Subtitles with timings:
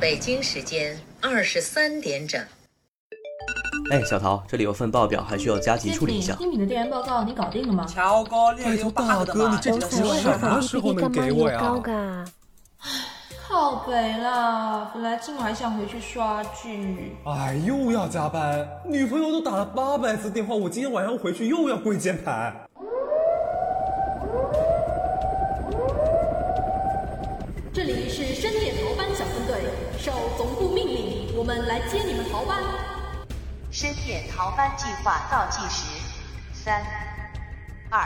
[0.00, 2.40] 北京时间二十三点整。
[3.90, 6.36] 哎，小桃，这里有份报表，还需要加急处理一下。
[6.36, 7.84] 新品的电源报告你搞定了吗？
[7.88, 11.58] 乔哥，拜托大哥，你这纸什么时候能给我呀？
[13.48, 14.88] 靠北啦！
[14.94, 17.16] 本来今晚还想回去刷剧。
[17.24, 22.54] 哎，又要加班，女朋友都打了八百次电话，我今天晚上回去又要跪键盘。
[27.72, 28.34] 这里是
[30.08, 32.62] 受总部命令，我们来接你们逃班。
[33.70, 35.84] 深夜逃班计划倒计时：
[36.54, 36.82] 三、
[37.90, 38.00] 二、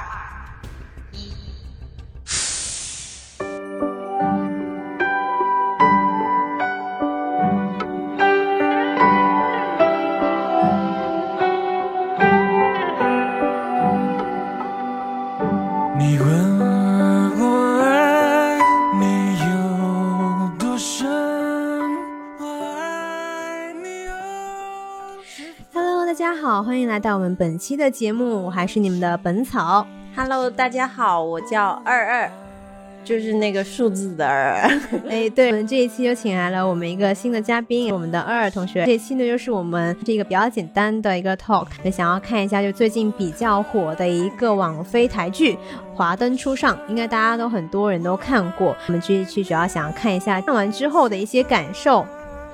[27.23, 29.87] 们本期的节目，我还是你们的本草。
[30.17, 32.31] Hello，大家好，我叫二二，
[33.05, 34.69] 就是那个数字的二。
[35.09, 38.85] 哎，对，我们这一期又请来了我们一个新的嘉宾，我们的二二同学。
[38.85, 45.55] 这一期呢，就是我们这个比较简单的一个 talk，那想要看一下就最近比较火的一个网飞台剧
[45.95, 48.77] 《华灯初上》，应该大家都很多人都看过。
[48.89, 52.05] 我们这一期主要想要看一下看完之后的一些感受。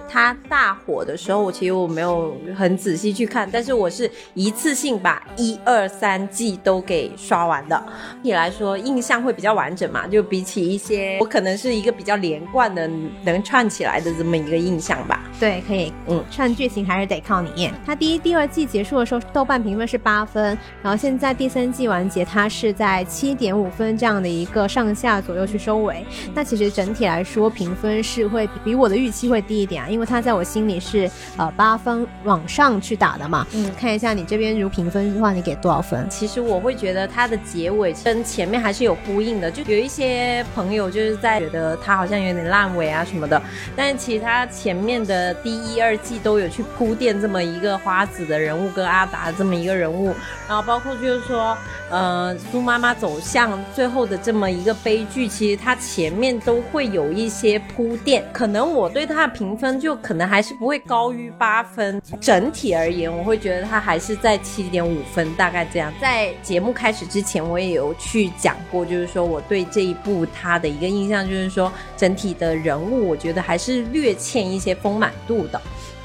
[0.08, 7.80] 它大火的时候，我其实我没有很仔细去看，但是我是一次性把一二三季都给刷完的。
[8.22, 10.06] 你来说，印象会比较完整嘛？
[10.06, 12.88] 就比起一些我可能是一个比较连贯的，
[13.24, 15.22] 能串起来的这么一个印象吧。
[15.38, 17.70] 对，可以，嗯串剧情还是得靠你。
[17.84, 26.04] 它第一、第二季结束的时候，豆瓣评分是八分，然后现在第三季完结，它是在七点五分这样的一个上下左右去收尾。
[26.34, 33.46] 那其实整体来说，评分是会比比我的预期会低一点啊，因为它在我心里是呃八分往上去打的嘛。
[33.54, 36.08] 嗯看一下你这边如评分的话，你给多少分？
[36.10, 43.40] 其实我会觉得它的结尾跟前面还是有呼应的，就有一些朋友就是在觉得它好像有点烂尾啊什么的，
[43.76, 50.14] 但是其实它前面的第一、二季都有去铺垫这么一个花子的人物跟阿达这么一个人物，
[50.48, 51.56] 然后包括就是说，
[51.90, 65.90] 呃，苏妈妈走向最后的这么一个悲剧，其实它前面都会有一些铺垫，可能我对它的评分就就可能还是不会高于八分，整体而言，我会觉得它还是在七点五分，大概这样。
[65.98, 75.58] 在节目开始之前，我也有去讲过，就是说我对这一部它的一个印象，就是说整体的人物，我觉得还是略欠一些丰满度的。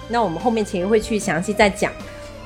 [0.07, 1.91] 那我们后面其实会去详细再讲。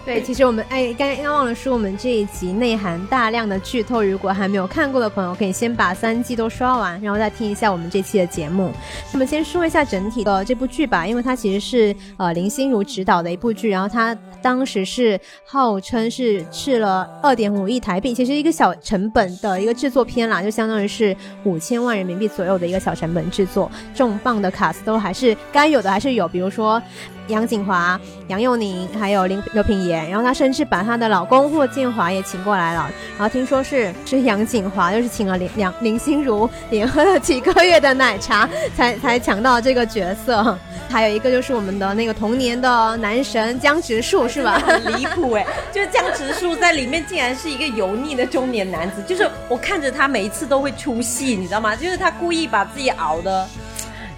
[0.07, 8.71] 对，其实我们哎，刚刚忘了说，我们这一集内含大量的剧透，如果还没有看过的朋友，可以先把三季都刷完，然后再听一下我们这期的节目。
[9.11, 21.13] 那么先说一下整体的这部剧吧，因为它其实是呃林心如执导的一部剧，然后它当时是号称是斥了二点五亿台币，其实一个小成本的一个制作片啦，就相当于是
[21.43, 26.81] 五千万人民币左右的一个小成本制作，重磅的卡斯都还是该有的还是有，比如说。
[27.27, 32.89] 杨锦华、杨佑宁，还有林刘品言，然后她甚至把她的老公霍建华也请过来了。
[33.17, 40.57] 然后听说是是杨锦华，就是请了林梁林心如连喝了几个月的奶茶， 才才抢到这个角色。
[40.89, 44.57] 还有一个就是我们的那个童年的男神江直树，是吧？
[44.65, 51.75] 很离谱哎， 就是江直树在里面竟然是一个油腻的中年男子，就是我看着他每一次都会出戏，你知道吗？
[51.75, 53.45] 就是他故意把自己熬的。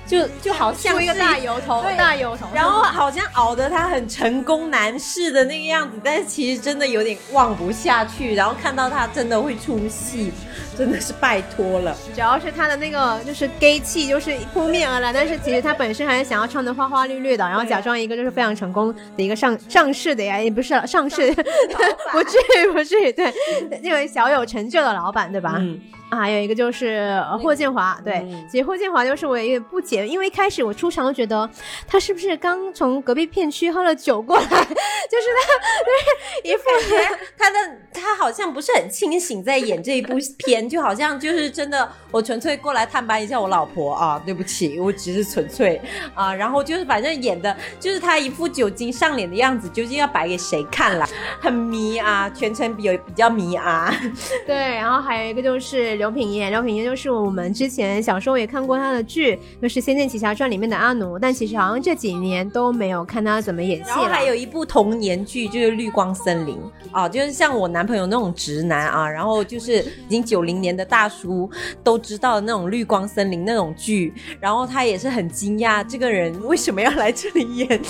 [0.09, 1.95] 就就好像出一个是大油头，对。
[1.95, 10.31] 大油头，然后好像熬得他很成功男士的那个样子，但是其实真的有点望不下去，然后看到他真的会出戏，
[10.77, 11.95] 真的是拜托了。
[12.15, 21.31] 主要是他的那个就是 gay 气就是扑面而来，但是其实他本身还是想要唱的花花绿绿的，然后假装一个就是非常成功的一个上上市的呀，也不是上市，
[22.11, 23.31] 不至于不至于，对，
[23.83, 25.57] 那个小有成就的老板，对吧？
[25.59, 26.87] 嗯啊，还有一个就是
[27.27, 31.49] 呃霍建华，对，嗯其实霍建华就是我有点不解，因为一开始我出场就觉得
[31.87, 35.49] 他是不是刚从隔壁片区喝了酒过来， 就是他
[35.85, 36.63] 就是一副
[37.37, 37.57] 他的
[37.93, 45.79] 他好像不是很清醒，在演这一部 片，就好像就是真的，我纯粹过来探班一下我老婆啊，对不起，我只是纯粹
[46.15, 51.07] 啊，然后就是反正演的就是他一副酒精上脸的样子，究竟要摆给谁看啦？
[51.39, 53.93] 很迷啊，全程比有比较迷啊，
[54.47, 63.89] 对，然后还有一个就是刘品言，刘品言就是我们之前小时候也看过他的剧，就是《仙剑奇侠传》里面的阿奴，但其实好像这几年都没有看他怎么演戏了。
[63.89, 66.55] 然后还有一部童年剧，就是《绿光森林》
[66.93, 71.51] 啊，就是像我男朋友那种直男啊，然后就是已经九零年的大叔
[71.83, 77.81] 都知道的那种《绿光森林》那种剧，然后他也是很惊讶，这个人为什么要来这里演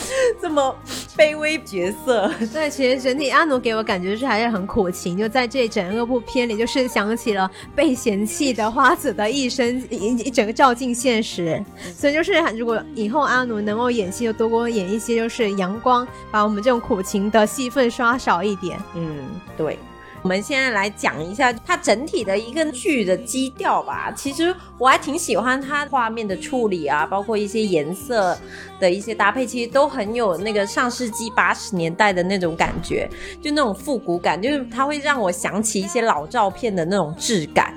[0.41, 0.75] 这么
[1.15, 2.27] 卑微角色？
[2.51, 11.61] 对，其实整体阿奴给我感觉是还是很苦情，就在这整个部片里，就是想起了被嫌弃的花子的一生，一一整个照进现实。
[11.93, 18.79] 所以就是如果以后阿奴能够演戏，就多给我演一些就是阳光，把我们这种苦情的戏份刷少一点。
[18.95, 19.25] 嗯，
[19.57, 19.77] 对。
[20.21, 24.11] 我们现在来讲一下它整体的一个剧的基调吧。
[24.11, 28.37] 其实我还挺喜欢它画面的处理啊，包括一些颜色
[28.79, 33.07] 的一些搭配，其实都很有那个上世纪八十年代的那种感觉，
[33.41, 37.73] 就那种复古感，就是它会让我想起一些老照片的那种质感。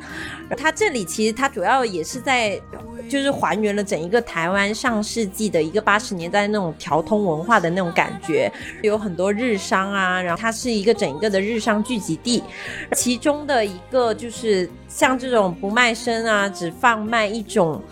[0.56, 2.60] 它这里其实它主要也是在，
[3.08, 8.52] 就是还原了整一个台湾上世纪的一个八十年代那种调通文化的那种感觉，
[8.82, 12.42] 有很多日商啊，然后它是一个整一个的日商聚集地，
[12.92, 17.82] 其中的一个就是像这种不卖身啊，只贩卖一种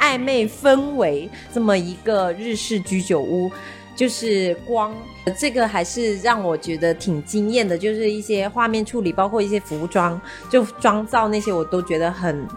[0.00, 3.50] 暧昧氛围这么一个日式居酒屋。
[3.96, 4.96] 就是光，
[5.36, 7.76] 这个还是让我觉得挺惊艳的。
[7.76, 10.18] 就是一些画面处理，包括一些服装，
[10.48, 12.48] 就妆造那些，我都觉得很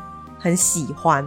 [0.44, 1.25] 很喜欢。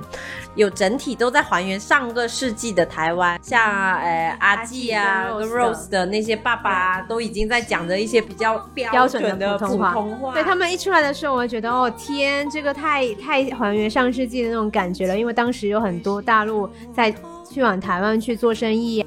[0.54, 3.60] 有整体都在还原上个世纪的台湾，像
[3.96, 10.32] 呃阿纪啊、跟 Rose 的那些爸爸，都已经在讲着一些比较标准的普通话。
[10.32, 15.18] 对他们一出来的时候，我就觉得哦天，这个太太还原上世纪的那种感觉了。
[15.18, 17.14] 因为当时有很多大陆在
[17.50, 19.04] 去往台湾去做生意。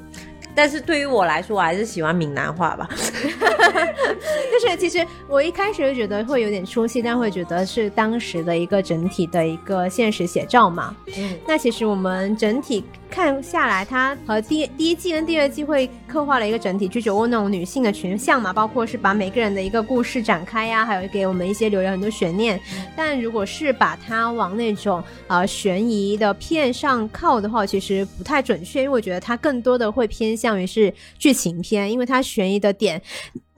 [0.54, 2.88] 但是对于我来说，我还是喜欢闽南话吧。
[4.52, 10.94] 就是其实我一开始就觉得会有点出戏，但会觉得是当时的一个整体的一个现实写照嘛。
[11.16, 22.58] 嗯，那其实我们整体看下来，它和第第一季跟第二季会刻画了一个整体居酒屋那种女性的群像嘛，包括是把每个人的一个故事展开呀，还有给我们一些留了很多悬念。
[22.96, 30.30] 但如果是把它往那种呃悬疑的片上靠的话，其实不太准确，因为我觉得它更多的会偏。
[30.30, 33.02] 向于是剧情片，因为它悬疑的点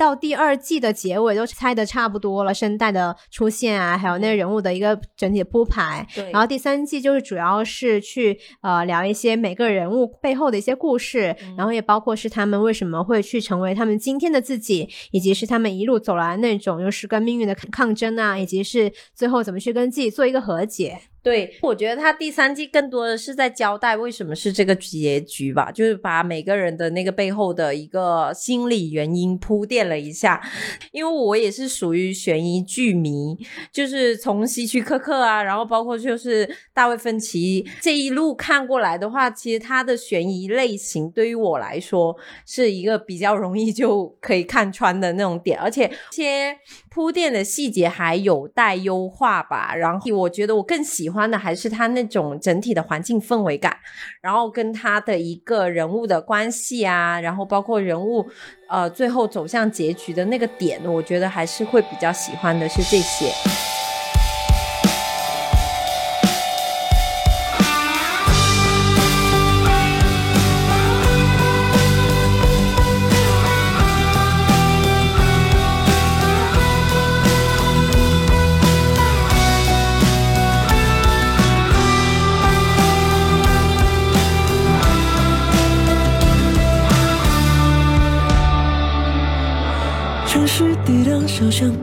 [0.02, 6.04] 到第二季的结尾都猜的差不多了，声带的出现啊，还有那人物的一个整体的铺排。
[6.12, 20.98] 对，然后第三季就是主要是去呃聊一些每个人物背后的一些故事，然后也包括是他们为什么会去成为他们今天的自己，以及是他们一路走来那种就是跟命运的抗争啊，以及是最后怎么去跟自己做一个和解。
[21.22, 30.42] 对，我觉得他第三季更多的是在交代为什么是这个结局吧，就是把每个人的那个背后的一个心理原因铺垫了一下。
[30.90, 33.38] 因为我也是属于悬疑剧迷，
[33.70, 46.58] 就是从希区柯克啊，然后包括就是大卫芬奇这一路看过来的话，其实他的悬疑类型对于我来说是一个比较容易就可以看穿的那种点，而且些
[46.90, 49.72] 铺垫的细节还有待优化吧。
[49.76, 51.11] 然后我觉得我更喜。
[51.12, 53.76] 喜欢的还是他那种整体的环境氛围感，
[54.22, 58.26] 然后跟他的一个人物的关系啊，然后包括人物
[58.66, 63.30] 呃最后走向结局的那个点，我觉得还是会比较喜欢的是这些。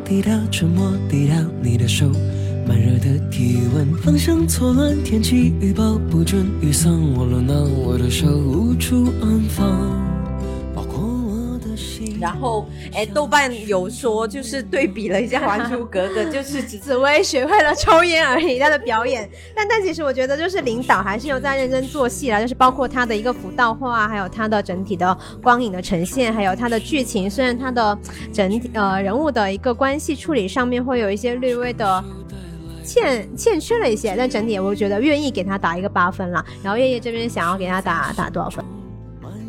[0.06, 2.10] 低调，沉默低调，你的手，
[2.68, 9.68] 慢热的体温，方向错乱，天气预报不准，雨伞我乱拿，我的手无处安放。
[12.20, 19.30] 然后，哎，豆瓣有说，就是对比了一下《还珠格格》，就是紫薇学会了抽烟而已，她的表演。
[19.56, 27.30] 但但其实我觉得，就是领导还是有在认真做戏啦，就是包括他的一个辅导画，还有他的整体的光影的呈现，还有他的剧情。
[27.30, 27.98] 虽然他的
[28.34, 32.04] 整体呃人物的一个关系处理上面会有一些略微的
[32.84, 36.44] 欠欠缺了一些，但整体我觉得愿意给他打一个八分了。
[36.64, 38.66] 然后月月这边想要给他打打多少分？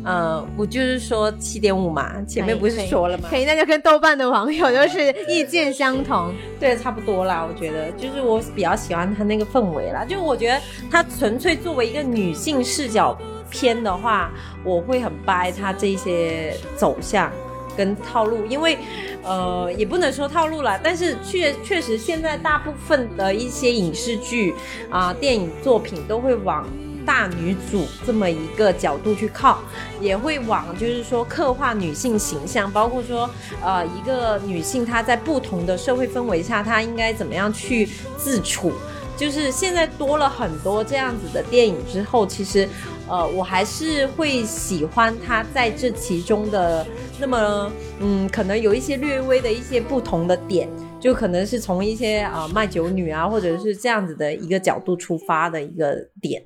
[0.03, 3.27] 呃，我就是说七点五嘛，前面不是说了吗？
[3.29, 7.47] 可以，那就跟豆瓣的网友 就是意见相同，对，差不多啦。
[7.47, 13.15] 我觉得就是我比较喜欢他那个氛围啦，就我觉得他纯粹作为一个女性视角
[13.49, 14.31] 片的话，
[14.63, 17.31] 我会很掰他这些走向
[17.77, 18.77] 跟套路，因为
[19.23, 24.53] 呃也不能说套路啦，但是确确实现在大部分的一些影视剧
[24.89, 26.65] 啊电影作品都会往。
[27.05, 29.59] 大女主这么一个角度去靠，
[29.99, 33.29] 也会往就是说刻画女性形象，包括说
[33.63, 38.71] 呃一个女性她在不同的社会氛围下，她应该怎么样去自处。
[39.17, 42.67] 就是现在多了很多这样子的电影之后，其实，
[43.07, 46.83] 呃，我还是会喜欢它在这其中的
[47.19, 50.67] 那么，嗯，可能有一些略微的一些不同的点，
[50.99, 56.41] 就可能是从一些啊、卖酒女啊，或者是这样子的一个角度出发的一个点。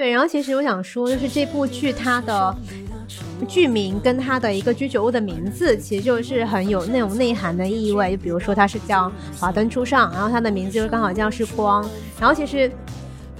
[0.00, 2.56] 对，然后其实我想说，就是这部剧它的
[3.46, 8.12] 剧名跟它的一个居酒屋的名字，其实就是很有那种内涵的意味。
[8.12, 11.86] 就比如说它是叫《华灯初上》，然后它的名字就是刚好叫是光，
[12.18, 12.72] 然后其实。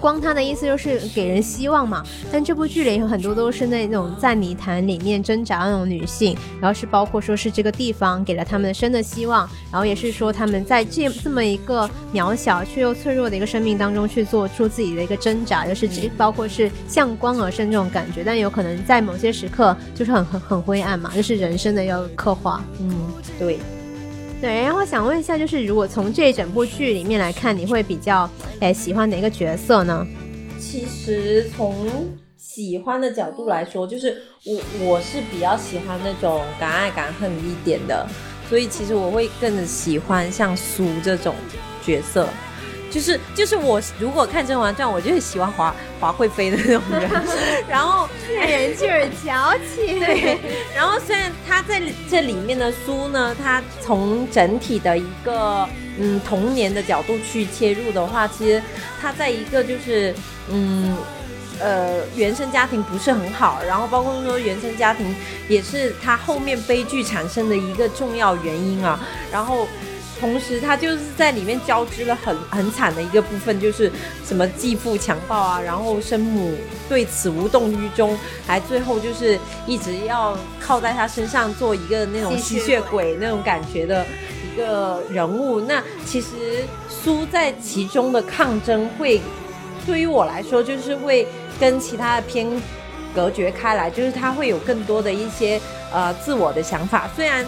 [0.01, 2.03] 光他的意思就是给人希望嘛，
[2.33, 22.65] 但这部剧里有很多都是那种在泥潭里面挣扎那种女性，然后是包括说是这个地方给了他们生的希望，然后也是说他们在这这么一个渺小却又脆弱的一个生命当中去做出自己的一个挣扎，就是只包括是向光而生这种感觉，但有可能在某些时刻就是很很很灰暗嘛，就是人生的要刻画。
[22.81, 22.91] 嗯，
[23.39, 23.59] 对。
[24.41, 28.29] 对，然后想问一下，就是如果从这整部剧里面来看，你会比较
[28.61, 30.07] 诶喜欢哪个角色呢？
[30.59, 31.87] 其实从
[32.39, 38.07] 喜欢的角度来说，就是我我是比较喜欢那种敢爱敢恨一点的，
[38.49, 41.35] 所以其实我会更喜欢像苏这种
[41.85, 42.27] 角色。
[42.91, 47.11] 就是就是我如果看《甄嬛传》，我就是喜欢华华贵妃的那种人，
[47.69, 50.01] 然后见人就是矫情。
[50.01, 50.39] 对，
[50.75, 51.81] 然后虽然他在
[52.11, 55.69] 这里面的苏呢，他从整体的一个
[55.99, 58.61] 嗯童年的角度去切入的话，其实
[59.01, 60.13] 他在一个就是
[60.49, 60.97] 嗯
[61.61, 65.15] 呃原生家庭不是很好，然后包括说原生家庭
[65.49, 68.99] 也是他后面悲剧产生的一个重要原因啊，
[69.31, 69.69] 然后。
[70.21, 73.91] 同时，他就是在里面交织了很很惨的一个部分，就是
[74.25, 76.55] 什么继父强暴啊，然后生母
[76.89, 84.05] 对此无动于衷，还最后就是一直要靠在他身上做一个那种吸血鬼那种感觉的
[84.45, 85.61] 一个人物。
[85.63, 89.21] 那其实苏在其中的抗争，会
[89.87, 91.27] 对于我来说，就是会
[91.59, 92.47] 跟其他的片
[93.15, 95.59] 隔绝开来，就是他会有更多的一些
[95.91, 97.45] 呃自我的想法，虽然。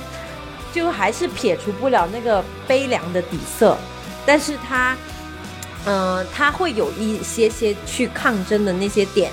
[0.72, 3.76] 就还是撇除不了那个悲凉的底色，
[4.24, 4.96] 但是他，
[5.84, 9.30] 嗯，他会有一些些去抗争的那些点，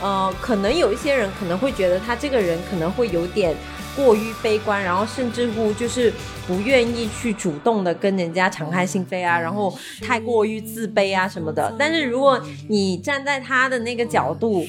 [0.00, 3.56] 呃，可能有一些人可能会觉得他这个人可能会有点
[3.96, 6.12] 过于悲观，然后甚至乎就是
[6.46, 11.74] 不愿意去主动的跟人家敞开心扉啊，然后太过于自卑啊什么的。
[11.76, 14.64] 但是如果你站在他的那个角度，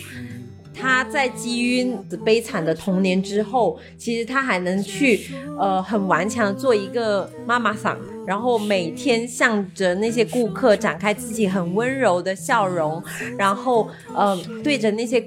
[0.80, 1.94] 他在基于
[2.24, 5.28] 悲惨的童年之后，其实他还能去
[5.60, 13.04] 呃很顽强的做一个妈妈桑，然后每天向着那些顾客展开自己很温柔的笑容，
[13.38, 15.24] 然后呃对着那些。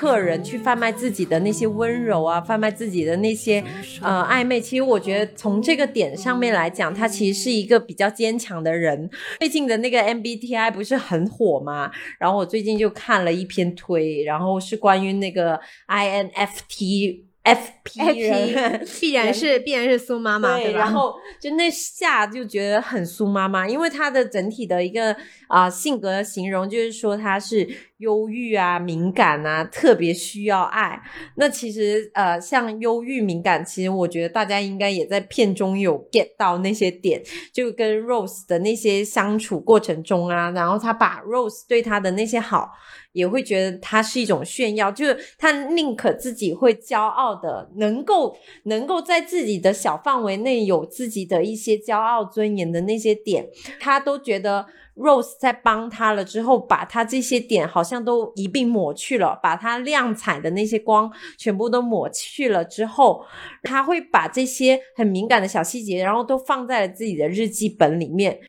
[0.00, 3.62] 客人去贩卖自己的那些温柔啊，贩卖自己的那些
[4.00, 4.58] 呃暧昧。
[4.58, 9.10] 其实我觉得从这个点上面来讲，他其实是一个比较坚强的人。
[9.40, 11.90] 最近的那个 MBTI 不是很火吗？
[12.18, 17.24] 然后我最近就看了一篇推，然后是关于那个 INFT。
[17.42, 20.78] F P 人必然是必然是苏妈妈，对，吧？
[20.78, 25.16] 然后就那下就觉得很苏妈妈，因为她的整体的一个
[25.48, 27.66] 啊性格形容就是说她是
[27.96, 31.00] 忧郁啊、敏感啊，特别需要爱。
[31.36, 42.70] 那其实呃，像忧郁、敏感，其实我觉得大家应该也在片中有 get 到那些点，就跟 Rose 的那些相处过程中啊，然后他把 Rose 对他的那些好。
[43.12, 53.48] 也会觉得他是一种炫耀，就是他宁可自己会骄傲的，能够能够在自己的小范围内有自己的一些骄傲尊严的那些点，
[53.80, 63.24] 他都觉得 Rose 在帮他了之后，把他这些点好像都一并抹去了，把他亮彩的那些光全部都抹去了之后，
[63.62, 68.40] 他会把这些很敏感的小细节，然后都放在了自己的日记本里面。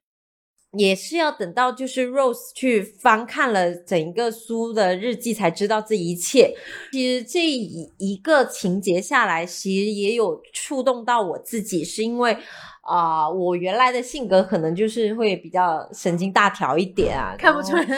[0.77, 6.55] 也是要等到就是 Rose 去翻看了整个书的日记，才知道这一切。
[6.93, 12.37] 其实这一一个情节下来，其实也有触动到我自己，是因为
[12.81, 17.83] 啊，我原来的性格可能就是会比较神经大条一点啊，看不出来。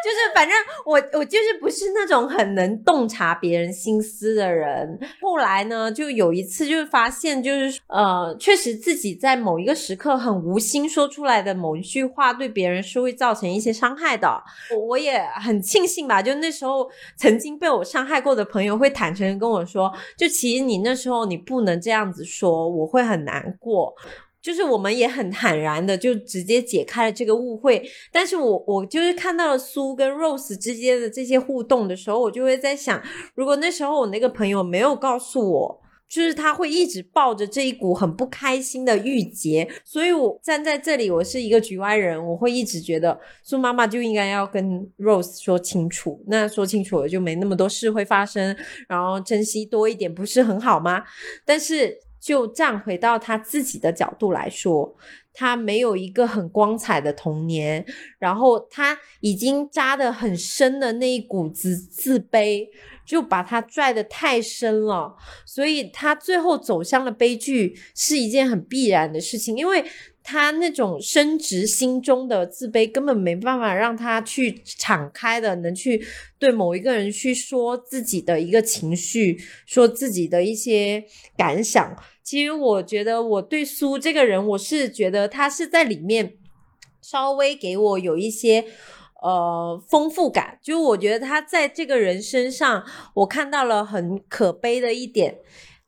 [0.00, 0.56] 就是反正
[0.86, 4.98] 我我就是不是那种很能洞察别人心思的人。
[5.20, 14.42] 后来呢，就有一次就是发现，就是呃，确实自己在某一个时刻很无心说出来的某一句话，对别人是会造成一些伤害的。
[14.70, 23.94] 我我也很庆幸吧，就那时候曾经被我伤害过的朋友会坦诚跟我说，就其实你那时候你不能这样子说，我会很难过。
[24.40, 27.82] 就是我们也很坦然的就直接解开了这个误会。
[28.12, 33.02] 但是我我就是看到了苏跟 Rose 之间的这些互动的时候，我就会在想，
[33.34, 35.80] 如果那时候我那个朋友没有告诉我。
[36.08, 48.56] 就是他会一直抱着这一股很不开心的郁结，所以我站在这里，我是一个局外人，我会一直觉得苏妈妈就应该要跟 Rose 说清楚，那说清楚了就没那么多事会发生，
[48.88, 51.04] 然后珍惜多一点不是很好吗？
[51.44, 54.94] 但是就站回到他自己的角度来说，
[55.38, 57.86] 他没有一个很光彩的童年，
[58.18, 62.66] 然后他已经扎得很深的那一股子自卑。
[63.08, 65.16] 就把他拽得太深了，
[65.46, 69.56] 所以他最后走向了悲剧，是一件很必然的事情。
[69.56, 69.82] 因为
[70.22, 76.06] 他那种深植心中的自卑，根本没办法让他去敞开的，能去
[76.38, 81.02] 对某一个人去说自己的一个情绪，说自己的一些
[81.34, 81.96] 感想。
[82.28, 86.34] 其实我觉得我对苏这个人，我是觉得他是在里面
[87.00, 88.66] 稍微给我有一些。
[89.20, 95.38] 呃，丰富感，就我觉得他在这个人身上，我看到了很可悲的一点，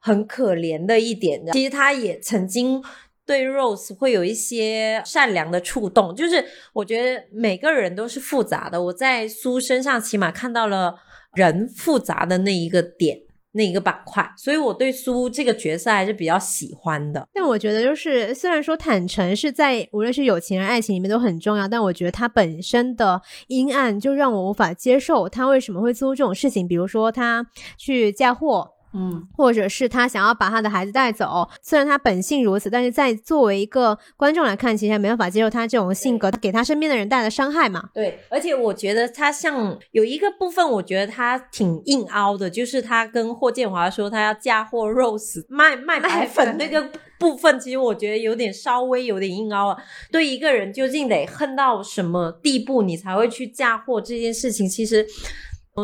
[0.00, 1.40] 很可怜的一点。
[1.52, 2.82] 其实他也曾经
[3.25, 8.82] 对 Rose 会有一些善良的触动，就是我觉得每个人都是复杂的。
[8.82, 10.97] 我在苏身上起码看到了
[11.35, 13.20] 人复杂的那一个点。
[13.52, 17.26] 那一个板块，所以我对苏这个角色还是比较喜欢的。
[17.33, 26.69] 但我觉得，就是虽然说坦诚是在无论是友情还是爱情里面都很重要，但我觉得他本身的阴暗就让我无法接受他为什么会做这种事情。
[26.69, 28.71] 比如说，他去嫁祸。
[28.92, 37.90] 嗯，或者是他想要把他的孩子带走，虽然他本性如此，但是在作为一个观众来看，其实没办法接受他这种性格给他身边的人带来的伤害嘛。
[37.94, 49.78] 对，而且我觉得他像有一个部分，我觉得他挺硬凹的，就是他跟霍建华说他要嫁祸 Rose 卖卖白粉那个部分，其实我觉得有点稍微有点硬凹了。
[50.11, 55.06] 对一个人究竟得恨到什么地步，你才会去嫁祸这件事情，其实。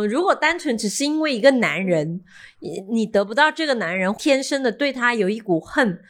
[0.05, 2.21] 如果单纯只是因为一个男人，
[2.59, 6.01] 你你得不到这个男人，天生的对他有一股恨，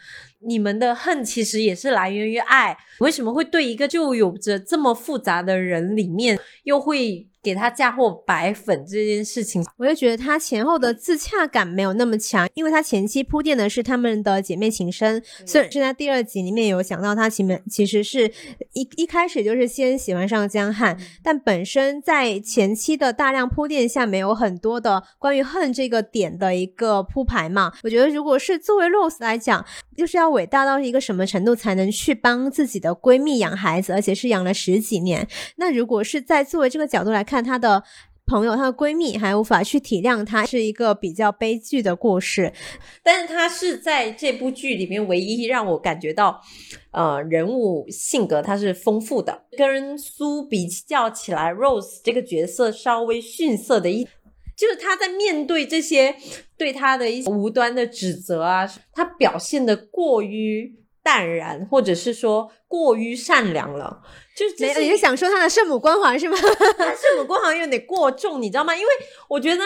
[0.41, 2.77] 你们的恨其实也是来源于爱。
[3.01, 7.29] 为什么会对一个就有着这么复杂的人里面，又会？
[7.47, 18.27] 给他嫁祸白粉这件事情，我就觉得他前后的自洽感没有那么强，因为他前期铺垫的是他们的姐妹情深，虽然是在第二集里面有讲到他前面其实是
[18.73, 27.73] 一一开始就是先喜欢上江汉，但本身在前期的大量铺垫下，没有很多的关于恨这个点的一个铺排嘛。
[27.85, 29.65] 我觉得如果是作为 Rose 来讲，
[29.97, 35.29] 就是要伟大到一个什么程度才能去帮自己的闺蜜养孩子，而且是养了十几年？
[35.59, 37.36] 那如果是在作为这个角度来看。
[37.37, 37.83] 看她的
[38.25, 42.51] 朋友，她的闺蜜还无法去体谅她，是一个比较悲剧的故事。
[43.03, 46.41] 但是她是在这部剧里面唯一让我感觉到，
[46.93, 49.43] 呃，人物性格她是丰富的。
[49.55, 54.09] 跟苏比较起来，Rose 这个角色稍微逊色的一，
[54.57, 56.17] 就是她在面对这些
[56.57, 60.75] 对她的一些无端的指责啊，她表现的过于。
[61.07, 64.03] 淡然，或者是说过于善良了，
[64.37, 66.37] 就是你是想说他的圣母光环是吗？
[66.77, 68.75] 圣母光环有点过重，你知道吗？
[68.75, 68.89] 因为
[69.29, 69.63] 我觉得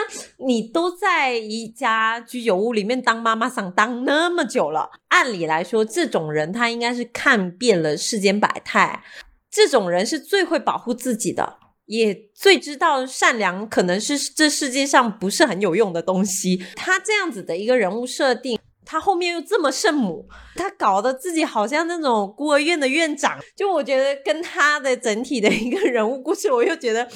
[0.47, 9.03] 你都在一家居酒屋里面当妈妈桑当那么久了，按理来说，这种人他应该是看遍了世间百态，
[9.51, 16.63] 这种人是最会保护自己的，也最知道善良可能是这世界上不是很有用的东西。
[16.77, 18.60] 他这样子的一个人物设定。
[18.91, 27.09] 他后面又这么圣母，他搞得自己好像那种孤儿院的院长，就我觉得跟他的整体的一个人物故事，我又觉得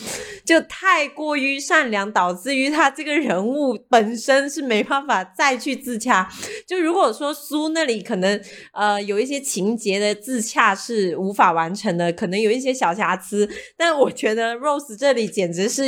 [0.46, 6.30] 就太过于善良，导致于他这个人物本身是没办法再去自洽。
[6.64, 8.40] 就如果说苏那里可能
[8.72, 15.82] 呃有一些情节的自洽是无法完成的，可能有一些小瑕疵，但我觉得 Rose 这里简直是。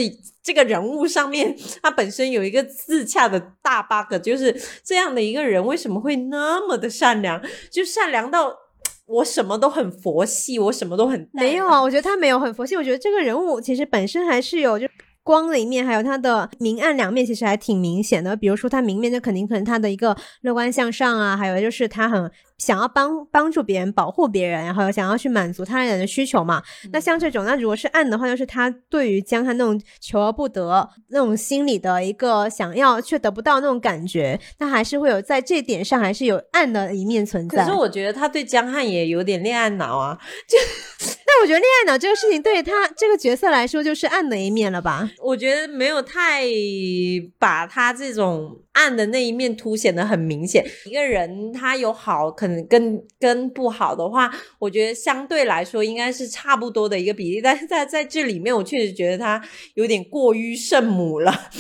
[0.47, 4.55] 这个人物上面， 他本身有一个自洽的大 bug，就是
[4.85, 7.43] 这样的一个人为什么会那么的善良？
[7.69, 8.57] 就善良到
[9.07, 11.83] 我什么都很佛系，我什么都很没有啊。
[11.83, 14.87] 我觉得他没有很佛系，我觉得这个人物其实本身还是有就。
[15.27, 18.37] 光的一面，还有他的明暗两面，其实还挺明显的。
[18.37, 26.63] 比如说，他明面，就肯定可能他的一个乐观向上啊，还有就是他很想要帮帮助别人、保护别人，然后想要去满足他人的需求嘛。
[26.93, 37.65] 那像这种，那如果是暗的话，就是他对于江汉那种求而不得那种心理的一个想要却得不到那种感觉，他还是会有在这点上还是有暗的一面存在。
[37.65, 40.57] 可是我觉得他对江汉也有点恋爱脑啊，就。
[41.29, 45.11] 但我觉得恋爱脑这个事情对他这个角色来说就是暗的一面了吧？
[45.19, 46.45] 我觉得没有太
[47.39, 50.65] 把他这种暗的那一面凸显的很明显。
[50.85, 57.41] 一个人他有好，可能跟跟不好的话，我觉得相对来说应该是差不多的一个比例。
[57.41, 59.43] 但是在在这里面，我确实觉得他
[59.75, 61.51] 有点过于圣母了。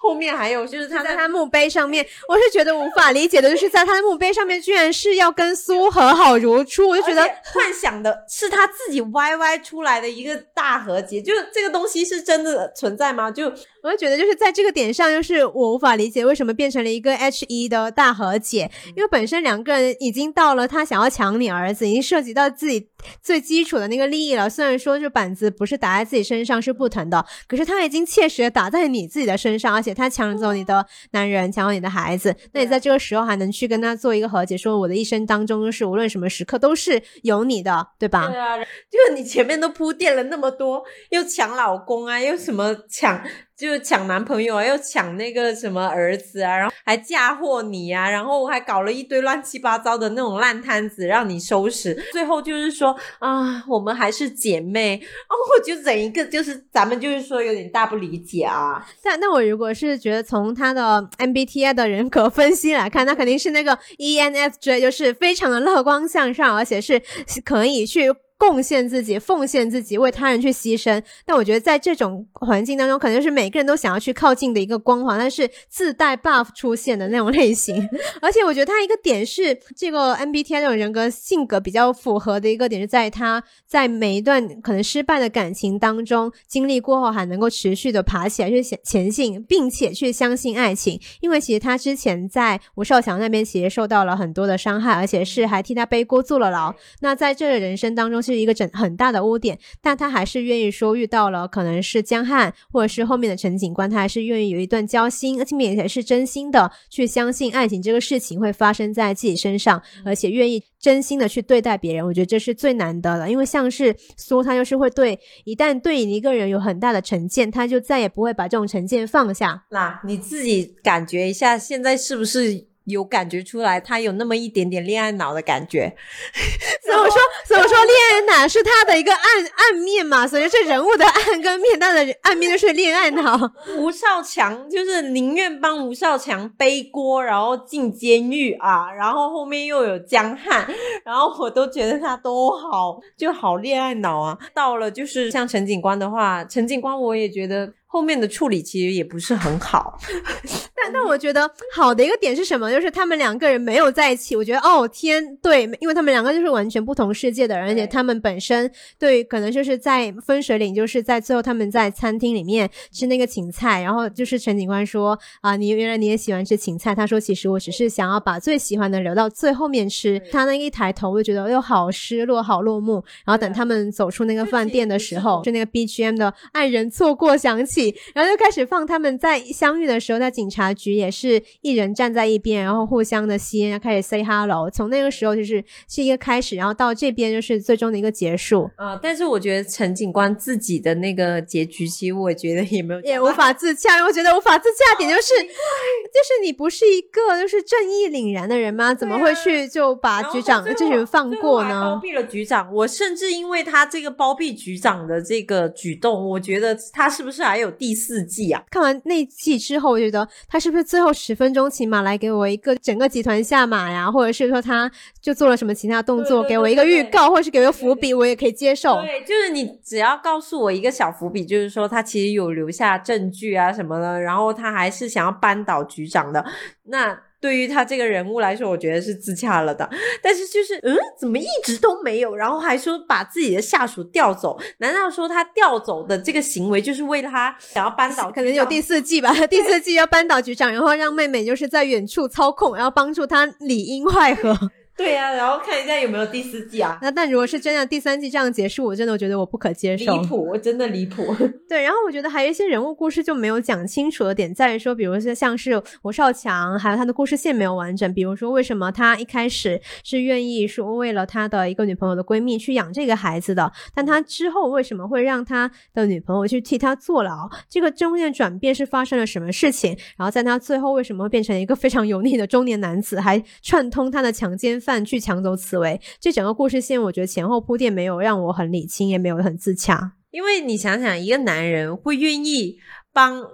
[0.00, 13.30] 后面还有就是他在他墓碑上面，我是觉得无法理解的，就是在他的墓碑上面居然是要跟苏和好如初，我就觉得幻想的是他自己歪歪出来的一个大和解，就这个东西是真的存在吗？
[13.30, 22.88] 就我就觉得就是在这个点上，就是我无法理解为什么变成了一个 H 一的大和解，因为本身两个人已经到了他想要抢你儿子，已经涉及到自己
[23.22, 24.48] 最基础的那个利益了。
[24.48, 29.88] 虽然说这板子不是打在自己身上是不疼的，可是他已经切实的打在你自己的身上，而且。
[29.98, 38.28] 他抢走你的男人，抢走你的孩子，那你在这个时候还能去跟他做一个和解，说我的一生当中就是无论什么时刻都是有你的，对吧？
[38.28, 38.64] 对啊，就
[39.08, 43.20] 是你前面都铺垫了那么多，又抢老公啊，又什么抢。
[43.58, 51.92] 就抢男朋友啊，又抢那个什么儿子啊，然后还嫁祸你啊，然后还搞了一堆乱七八糟的那种烂摊子让你收拾。
[52.12, 54.96] 最后就是说啊，我们还是姐妹
[55.28, 58.86] 哦，我就整一个就是咱们就是说有点大不理解啊。
[59.02, 67.02] 但那我如果是觉得从他的 MBTI 的人格分析来看，那肯定是那个 ENFJ，就是非常的乐观向上，而且是
[67.44, 68.14] 可以去。
[68.38, 71.02] 贡献自己，奉献自己，为他人去牺牲。
[71.26, 77.76] 但我觉得在这种环境当中，可能是每个人都想要去靠近的一个光环，但是自带 buff 出现的那种类型。
[78.22, 91.00] 而且我觉得他一个点是，这个 MBTI 这种人格性格比较符合的一个点，是在他在每一段可能失败的感情当中经历过后，还能够持续的爬起来去前前进，并且去相信爱情。
[91.20, 96.72] 因为其实他之前在吴少强那边其实受到了很多的伤害，而且是还替他背锅坐了牢。
[97.00, 98.22] 那在这个人生当中。
[98.32, 112.04] 是一个整很大的污点，但他还是愿意说遇到了可能是江汉或者是后面的陈警官，他还是愿意有一段交心，而且也是真心的去相信爱情这个事情会发生在自己身上，而且愿意真心的去对待别人。
[112.04, 119.64] 我觉得这是最难得的，因为像是苏，他就是会对一旦对一个人有很大的成见，他就再也不会把这种成见放下。
[119.70, 122.67] 那你自己感觉一下，现在是不是？
[122.88, 125.94] 有感觉出来，他有那么一点点恋爱脑的感觉。
[126.84, 127.16] 所以我说？
[127.46, 127.78] 所以我说？
[127.78, 130.26] 恋爱脑是他的一个暗暗面嘛？
[130.26, 133.38] 所以是人物的暗跟面，他的暗面就是恋爱脑。
[133.76, 140.68] 吴少强就是宁愿帮吴少强背锅，然后进监狱啊，然后后面又有江汉，
[141.04, 144.38] 然后我都觉得他都好就好恋爱脑啊。
[144.52, 147.72] 到了就是像陈警官的话，陈警官我也觉得。
[147.90, 149.98] 后面的处理其实也不是很好，
[150.76, 152.70] 但但我觉得好的一个点是什么？
[152.70, 154.36] 就是他们两个人没有在一起。
[154.36, 166.94] 我觉得哦天，对，因为他们两个就是完全不同世界的人，而且他们本身对可能就是在分水岭，就是在最后他们在餐厅里面吃那个芹菜，然后就是陈警官说啊，你原来你也喜欢吃芹菜。
[166.94, 170.20] 他说其实我只是想要把最喜欢的留到最后面吃。
[170.30, 173.02] 他那一抬头，我就觉得又好失落，好落幕。
[173.24, 177.77] 然后等他们走出那个饭店的时候，就那个 BGM 的爱人错过响起。
[178.14, 184.68] 然后就开始放他们在相遇的时候，在警察局也是一人站在一边，然后互相的吸烟，开始 say hello。
[184.70, 188.68] 从那个时候就是是一个开始，然后到这边就是最终的一个结束。
[188.76, 193.96] 啊，但是我觉得陈警官自己的那个结局，其实我觉得也没有也无法自洽。
[193.96, 198.92] 因为我觉得无法自洽点就是，就是你不是一个就是正义凛然的人吗？
[198.92, 201.94] 怎么会去就把局长这群放过呢？
[201.94, 207.67] 包庇了局长，我甚至因为他这个包庇局长的这个举动，我觉得他是不是还有？
[207.70, 214.10] 第四季啊，看完那季之后，我觉得他是不是最后十分钟起码来给我一个整个集团下马呀？
[214.10, 218.94] 或者是说他就做了什么其他动作，给我一个预告，或者是给个伏笔，我也可以接受。
[218.96, 226.44] 对，就是你只要告诉我一个小伏笔，就是说他其实有留下证据啊什么的，然后他还是想要扳倒局长的
[226.84, 227.18] 那。
[227.40, 229.88] 对于他这个人物来说，我觉得是自洽了的。
[230.22, 232.34] 但是就是，嗯，怎么一直都没有？
[232.34, 234.58] 然后还说把自己的下属调走？
[234.78, 238.30] 难道说他调走的这个行为就是为了他想要扳倒？
[238.30, 244.70] 可能有第四季吧，第四季要扳倒局长，然后让妹妹就是在远处操控，然后帮助他里应外合。
[244.98, 246.98] 对呀，然后看一下有没有第四季啊？
[247.00, 251.24] 那但如果是真的第三季这样结束，我真的觉得我不可接受，离谱，我真的离谱。
[251.68, 258.12] 对，然后我觉得还有一些人物故事就没有讲清楚的点在于说，比如说像是吴少强，还有他的故事线没有完整。
[258.12, 267.48] 比如说为什么他一开始是愿意说为了他的一个女朋友的闺蜜去养这个孩子的，但他之后为什么会让他的女朋友去替他坐牢？
[267.70, 269.96] 这个中间转变是发生了什么事情？
[270.16, 274.80] 然后在他最后为什么会变成一个非常油腻的中年男子，还串通他的强奸？
[274.88, 276.00] 饭去抢走紫薇。
[276.18, 280.12] 这整个故事线，我觉得前后铺垫没有让我很理清，也没有很自洽。
[280.30, 282.78] 因为你想想，一个男人会愿意
[283.12, 283.44] 帮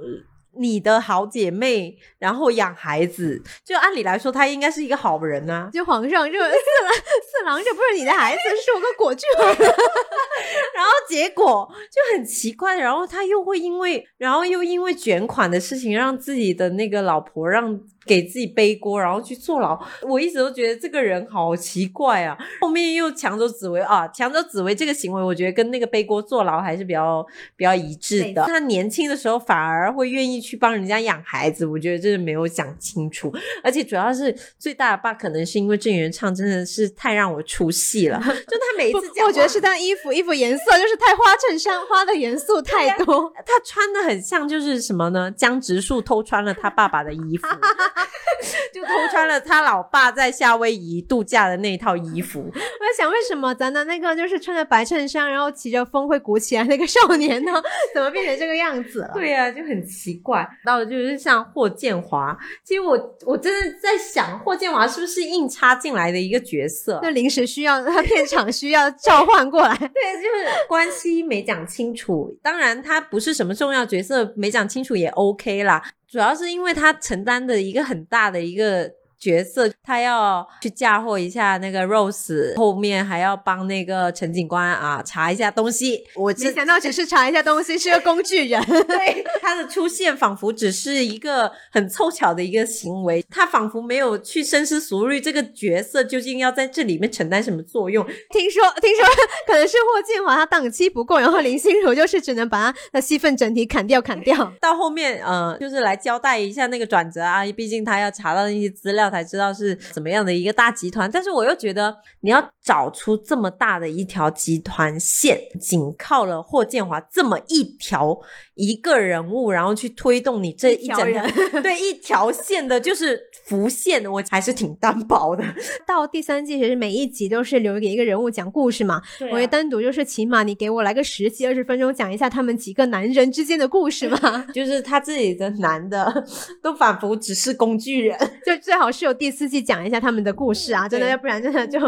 [0.56, 5.68] 你的好姐妹，然后养孩子，就按理来说，他应该是一个好人啊。
[5.74, 9.48] 就皇上，这四郎四郎，这不是你的孩子，是我个果郡王。
[9.58, 19.78] 然后结果就很奇怪，然后他又会因为，然后又因为卷款的事情，让自己的那个老婆让给自己背锅，然后去坐牢。
[20.02, 22.36] 我一直都觉得这个人好奇怪啊。
[22.60, 27.24] 后面又抢走紫薇啊，抢走紫薇这个行为，我觉得跟那个背锅坐牢还是比较
[27.56, 28.44] 比较一致的。
[28.44, 33.32] 他年轻的时候反而会愿意去帮人家养孩子，我觉得这是没有想清楚。
[33.62, 43.32] 而且主要是最大的 bug 可能是因为郑元畅真的是太让我出戏了， 就他每一次讲，我觉得是他衣服衣服颜色就是太花衬衫，花的元素太多。
[43.36, 45.30] 他穿的很像就是什么呢？
[45.30, 47.46] 江直树偷穿了他爸爸的衣服。
[48.72, 52.40] 就偷穿了他老爸在夏威夷度假的那一套衣服。
[52.40, 57.52] 我在想，为什么咱的那个就是穿着白衬衫，然后骑着风会鼓起来那个少年呢？
[57.94, 59.10] 怎么变成这个样子了？
[59.14, 60.46] 对呀，就很奇怪。
[60.64, 67.00] 到了就是像霍建华，其实我我真的在想，霍建华是不是硬插进来的一个角色？
[67.02, 69.76] 就临时需要，他片场需要召唤过来。
[69.76, 72.36] 对，就是关系没讲清楚。
[72.42, 75.82] 当然，他不是什么重要角色，没讲清楚也 OK 啦。
[76.14, 78.88] 主要是因为他承担的一个很大的一个。
[79.24, 86.04] 角色他要去嫁祸一下那个 Rose，后面还要帮那个陈警官啊查一下东西。
[86.14, 88.62] 我没想到只是查一下东西，是个工具人。
[88.86, 98.04] 对 他的出现仿佛只是一个很凑巧的一个行为，他仿佛没有去深思熟虑这个角色究竟要在这里面承担什么作用。
[98.30, 99.06] 听说听说
[99.46, 104.52] 可能是霍建华他档期不够，然后林心如就是只能把他的戏份整体砍掉砍掉。
[104.60, 109.10] 到后面呃就是来交代一下那个转折啊，毕竟他要查到那些资料。
[109.14, 118.18] 才知道是怎么样的一个大集团，但是我又觉得你要找出这么大的一条集团线，仅靠了霍建华这么一条
[118.54, 121.24] 一个人物，然后去推动你这一整条
[121.62, 125.44] 对一条线的，就是浮现，我还是挺单薄的。
[125.86, 134.18] 到第三季其实每一集都是留给一个人物讲故事嘛，我也单独就是起码你给我来个十几二十分钟讲一下他们几个男人之间的故事嘛，
[134.52, 136.24] 就是他自己的男的
[136.60, 139.04] 都仿佛只是工具人，就最好是。
[139.04, 141.78] 有第四季讲一下他们的故事啊，真的，要不然真的就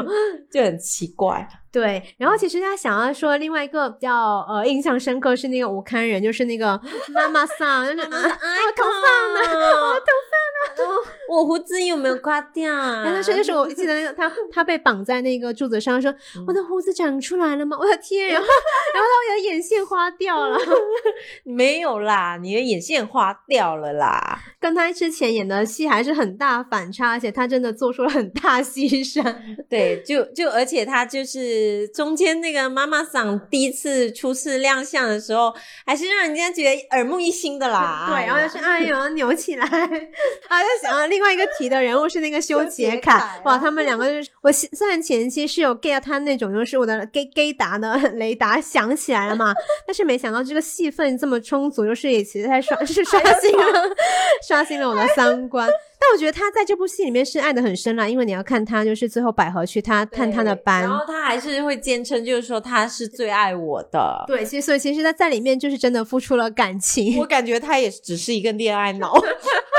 [0.52, 1.48] 就很奇怪。
[1.76, 6.80] 对，然后其实他想要说另外一个比较呃印象深刻是那个武康人，就是那个
[7.12, 8.22] 妈妈桑，就是啊，头发
[9.34, 12.72] 呢，我头发呢，我胡子有没有刮掉？
[13.04, 16.14] 但是就是我记得那个他他被绑在那个柱子上，说
[16.46, 17.76] 我的胡子长出来了吗？
[17.78, 18.28] 我的天！
[18.32, 20.58] 然后然后他的眼线花掉了，
[21.44, 24.40] 没有啦，你的眼线花掉了啦。
[24.58, 29.22] 跟他之前演的戏还是很大反差，而且他真的做出了很大牺牲。
[29.68, 38.06] 对，就就而且他就是中间那个妈妈桑第一次初次亮相的时候，还是让人家觉得耳目一新的啦。
[38.12, 39.66] 对，然后就是哎呦扭起来，
[40.48, 49.54] 啊，就想到另外一个提的人物是那个修杰楷，哇，他们两个就是我虽然前期是有 get 他那种就是我的 gay gay 达的 雷达响起来了嘛，
[49.86, 53.96] 但是没想到这个戏份这么充足，就是也其实在刷是刷新了。
[54.46, 55.68] 刷新了我的三观，
[56.06, 69.12] 但我觉得他在这部戏里面是爱的很深啦，因为你要看他就是最后百合去他探他的班，然后他还是会坚称就是说他是最爱我的，对，其实所以其实他在里面就是真的付出了感情，我感觉他也只是一个恋爱脑。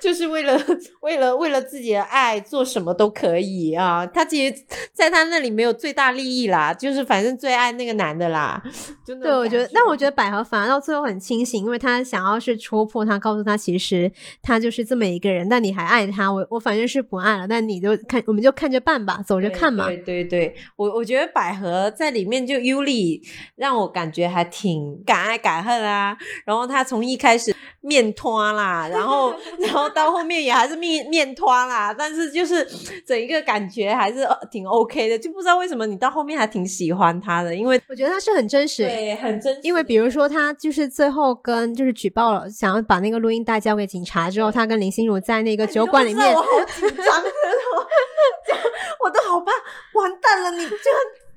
[0.00, 0.58] 就是为了
[1.00, 4.06] 为了为了自己的爱做什么都可以啊！
[4.06, 4.54] 他其实
[4.92, 8.62] 在他那里没有最大利益啦，就是反正最爱那个男的啦。
[9.04, 14.10] 真的对，我觉得，但我觉得百合反而到最后很清醒，因为他想要是戳破他，告诉他其实
[14.42, 16.32] 他就是这么一个人，但你还爱他。
[16.32, 19.86] 我我反正是不爱了，但你就看，我们就看着办吧，走着看嘛。
[19.86, 23.22] 对对对，我我觉得百合在里面就尤里
[23.54, 26.16] 让我感觉还挺敢爱敢恨啊。
[26.44, 29.85] 然后他从一开始面瘫啦，然后 然后。
[29.90, 32.66] 到后面也还是面面瘫啦，但是就是
[33.06, 39.60] 整一个感觉还是挺 OK 的，就不知道为什么你到后面还挺喜欢他的，因为我觉得他是很真实，对，很真实。
[39.62, 47.22] 因为比如说他就是最后跟就是举报了，想要把那个录音带交给警察之后，他跟林心如在那个酒馆里面，我好紧张，
[49.02, 49.52] 我都好怕，
[50.00, 50.76] 完蛋了，你就。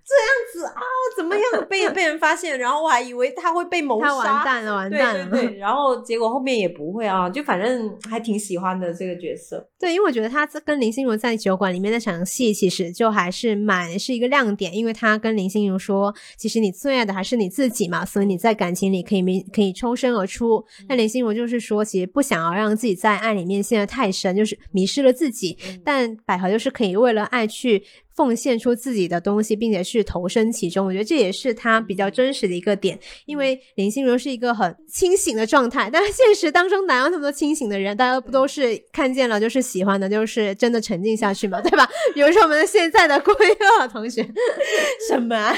[0.10, 0.82] 这样子啊，
[1.16, 5.30] 怎么样样被 被人发现，然后我还以为他会被谋杀，他完蛋了，完蛋了。
[5.30, 9.70] 对对对， 然后结果后面也不会啊，就反正还挺喜欢的这个角色。
[9.80, 20.66] 对，因为我觉得他跟林心如在酒馆里面那场戏，其实就还是蛮是一个亮点，因为他跟林心如说，其实你最爱的还是你自己嘛，所以你在感情里可以没可以抽身而出。
[20.88, 25.56] 那林心如就是说，其实不想要让自己在爱里面陷得太深，就是迷失了自己。
[25.86, 27.84] 但百合就是可以为了爱去。
[28.20, 33.00] 奉献出自己的东西，并且去投身其中，我觉得这也是他比较真实的一个点。
[33.26, 37.96] 因为林心如是一个很清醒的状态，但是现实当中哪有那么多清醒的人？
[37.96, 41.88] 大家不都是看见了就是喜欢的，就是真的沉浸下去嘛，对吧？
[42.14, 43.48] 比如说我们现在的郭玉
[43.80, 44.22] 乐同学，
[45.08, 45.54] 什么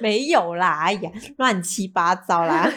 [0.00, 0.84] 没有啦？
[0.84, 2.72] 哎呀，乱七八糟啦！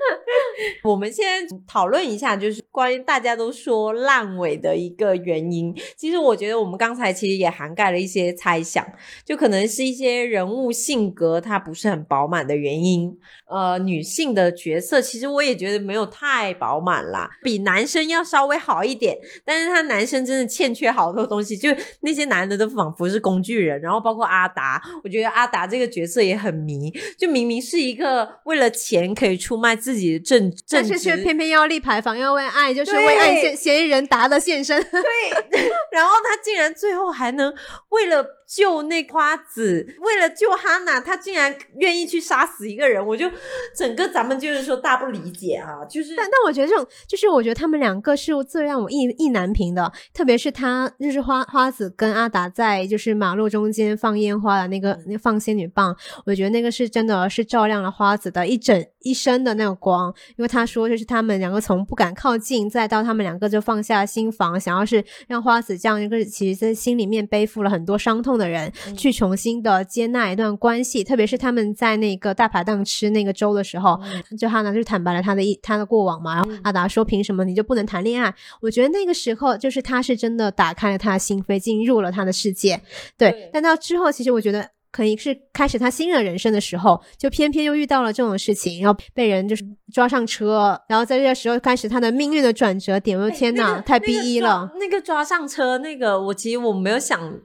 [0.82, 5.74] 我们先讨论一下，就是关于大家都说烂尾的一个原因。
[5.98, 8.53] 其实我觉得我们刚才其实也涵盖了一些猜。
[8.54, 8.86] 猜想，
[9.24, 13.12] 就可能是一些人物性格他不是很饱满的原因。
[13.50, 19.18] 呃，女性的角色其实我也觉得没有太饱满啦，比男生要稍微好一点。
[19.44, 23.80] 但是他男生真的欠缺好多东西，就那些男的都仿佛是工具人。
[23.80, 34.80] 然后包括阿达，我觉得阿达这个角色也很迷，就明明是一个为了钱可以出卖自己的正正，但是却偏偏要立牌坊，要为爱，就是为爱嫌嫌疑人达的现身。
[34.82, 35.02] 对，
[35.92, 37.52] 然后他竟然最后还能
[37.90, 38.24] 为了。
[38.46, 43.30] 救那花子，为了救哈娜，他竟然愿意去杀死一个人，我就
[43.76, 45.84] 整个咱们就是说大不理解啊！
[45.88, 68.33] 就是，但但我觉得这种，就是我觉得他们两个是最让我意意难平的，特别是他就是花花子跟阿达在就是马路中间放烟花的那个那放仙女棒，我觉得那个是真的是照亮了花子的一整一生的那个光，因为他说就是他们两个从不敢靠近，再到他们两个就放下心房，想要是让花子这样一个其实在心里面背负了很多伤痛。
[68.36, 73.98] 的人去重新的接纳一段关系，特别是他们在那个大排档吃那个粥的时候，
[74.38, 76.34] 就哈娜就坦白了他的一他的过往嘛。
[76.34, 82.80] 然后阿达说：“凭什么你就不能谈恋爱？”我觉得那个时候就是他是真的打开了他的心扉，进入了他的世界。
[83.16, 84.73] 对，但到之后，其实我觉得。
[84.94, 93.18] 可以是开始他新的人生的时候，就偏偏又遇到了这种事情，然后被人就是抓上车，然后在这个时候开始他的命运的转折点。
[93.18, 94.70] 我的天哪，太 B 一了！
[94.78, 97.40] 那个抓上车，那个我其实我没有想，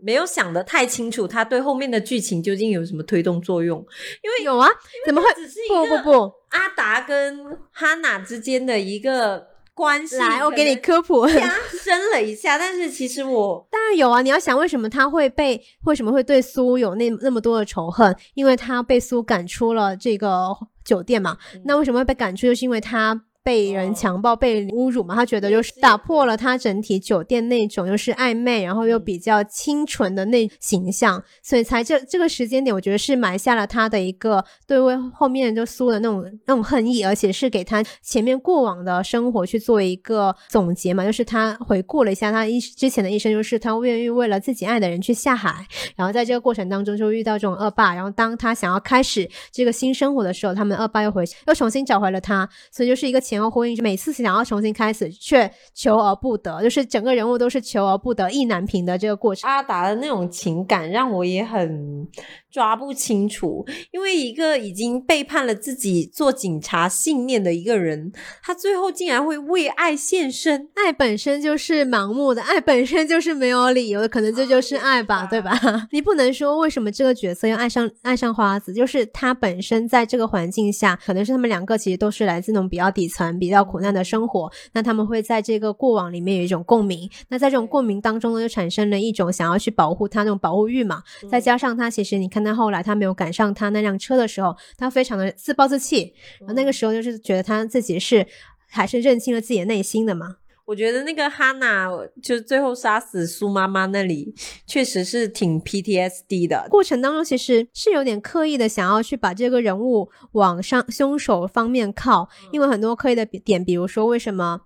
[0.00, 3.78] 没有想的太清楚，他对后面的剧情究竟有什么推动作用？
[4.22, 4.66] 因为有啊，
[5.04, 5.28] 怎么会？
[5.68, 9.53] 不不不，阿达跟哈娜之间的一个。
[9.74, 14.22] 关系来，我给你科普 加深了一下，但是其实我 当然有啊。
[14.22, 18.16] 你要想为什么他会被为什么会对苏有那那么多的仇恨？
[18.34, 20.48] 因为他被苏赶出了这个
[20.84, 21.36] 酒店嘛。
[21.64, 22.46] 那为什么会被赶出？
[22.46, 23.24] 就是因为他。
[23.44, 25.14] 被人强暴、被侮辱嘛？
[25.14, 41.04] 他觉得就是打破了他整体酒店那种又是暧昧，然后又比较清纯的那形象，所以才这这个时间点，我觉得是埋下了他的一个对为后面就苏的那种那种恨意，而且是给他前面过往的生活去做一个总结嘛。
[41.04, 53.33] 就是他回顾了一下他一之前的一生，就是他愿意为了自己爱的人去下海，然后在这个过程当中就遇到这种恶霸，然后当他想要开始这个新生活的时候，他们恶霸又回又重新找回了他，所以就是一个前。
[53.34, 59.48] 然后婚姻，每次想要重新开始，却求而不得，就是整个人物都是求而不得、意难平的这个过程。
[59.48, 62.08] 阿达的那种情感让我也很
[62.54, 70.68] 抓不清楚，因为一个已经背叛了自己做警察信念的一个人，他最后竟然会为爱献身。
[70.74, 75.52] 爱本身就是盲目的，爱本身就是没有理由的，可能这就是爱吧，对吧？
[75.90, 83.24] 你不能说为什么这个角色要爱上爱上花子，就是他本身在这个环境下，可能是他们两个其实都是来自那种比较底层。
[83.40, 87.10] 比较苦难的生活，那他们会在这个过往里面有一种共鸣。
[87.28, 91.02] 那在这种共鸣当中呢，就产生了一种想要去保护他那种保护欲嘛。
[91.30, 96.12] 再加上他其实，你看他后来他没有赶上他那辆车的时候，他非常的自暴自弃。
[96.40, 98.26] 然后那个时候就是觉得他自己是
[98.68, 100.36] 还是认清了自己的内心的嘛。
[100.66, 101.90] 我觉得那个哈娜
[102.22, 104.34] 就最后杀死苏妈妈那里，
[104.66, 106.66] 确实是挺 PTSD 的。
[106.70, 114.62] 过程当中其实是有点刻意的，想要去把这个人物往上凶手方面靠，因为很多刻意的点，比如说为什么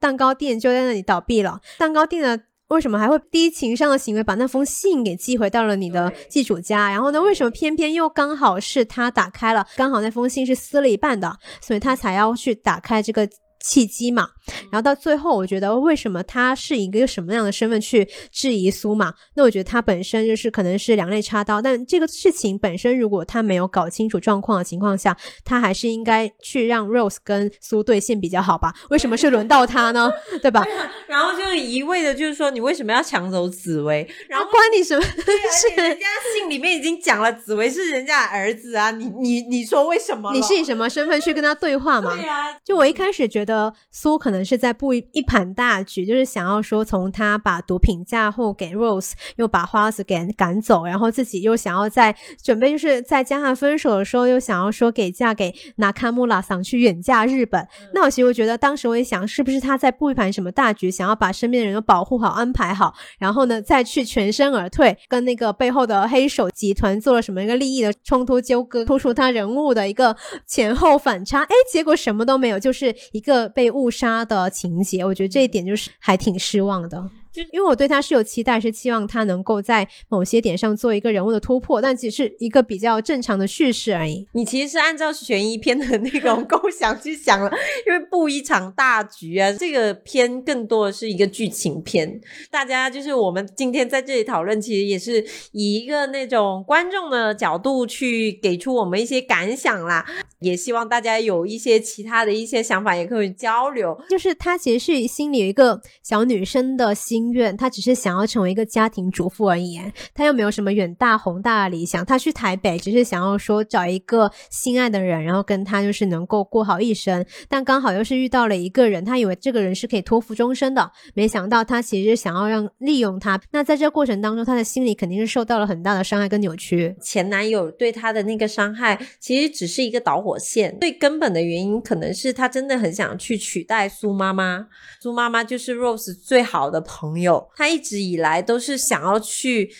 [0.00, 6.90] 蛋糕店就在那里倒闭了，蛋糕店的为什么还会低情商的行为把那封信给寄回到了你的寄主家？
[6.90, 13.28] 然后呢，为什么偏偏又刚好是他打开了，刚好那封信是撕了一半的，所以他才要去打开这个。
[13.64, 14.28] 契机嘛。
[14.70, 19.14] 然后到最后，我觉得为什么他是一个什么样的身份去质疑苏嘛？
[19.36, 28.74] 那我觉得他本身就是可能是两肋插刀，但这个事情本身，如果他没有搞清楚状况的情况下，他还是应该去让 Rose 跟苏对线比较好吧？
[28.90, 30.12] 为什么是轮到他呢？
[30.42, 30.62] 对吧？
[31.08, 34.06] 然后就一味的就是说，你为什么要抢走紫薇？
[34.28, 35.74] 然后关你什么事？
[35.76, 38.90] 人家信里面已经讲了，紫薇是人家的儿子啊！
[38.90, 40.30] 你你你说为什么？
[40.34, 42.14] 你是以什么身份去跟他对话嘛？
[42.14, 43.53] 对啊，就我一开始觉得
[43.90, 57.66] 苏可能是在布一盘大局，就是想要说从他把毒品嫁祸给 Rose，又把花子给赶走，然后自己又想要在准备就是在加上分手的时候，又想要说给嫁给拿卡穆拉桑去远嫁日本。
[57.92, 70.16] 那我其实我觉得当时我也想，是不是他在布一盘什么大局，想要把身边的人都保护好、安排好，然后呢再去全身而退，跟那个背后的黑手集团做了什么一个利益的冲突纠葛，突出他人物的一个
[70.46, 71.42] 前后反差。
[71.42, 75.04] 哎，结果什么都没有，就是一个被误杀的情节。
[75.04, 77.10] 我觉得这一点就是还挺失望的。
[77.32, 84.24] 就因为我对他是有期待，是期望他能够在某些点上做一个人物的突破，但只是一个比较正常的叙事而已。
[84.34, 87.50] 你其实是按照悬疑片的那种构想去想了，
[87.88, 92.20] 因为布一场大局啊，这个片更多的是一个剧情片。
[92.52, 100.06] 大家就是我们今天在这里讨论，其实也是以一个那种观众的角度去给出我们一些感想啦。
[100.38, 103.98] 也希望大家有一些其他的一些想法，也可以交流。
[104.08, 107.24] 就是她其实是心里有一个小女生的心。
[107.32, 109.80] 愿，她只是想要成为一个家庭主妇而已，
[110.14, 112.04] 她又没有什么远大宏大的理想。
[112.06, 117.24] 她去台北只是想要说找一个心爱的人，然后跟他就是能够过好一生。
[117.48, 123.40] 但刚好又是遇到了一个人，她以为这个人是可以托付终身的，没想到他其实想要让利用他。
[123.50, 126.94] 那在这过程当中，她的心里肯定是受到了很大的伤害跟扭曲。
[127.00, 134.66] 前男友对她的那个伤害，其实只是一个导火线，最根本的原因可能是他真的很想去取代苏妈妈。
[135.00, 137.14] 苏妈妈就是 Rose 最好的朋。
[137.14, 139.70] 友，他一直以来都是想要去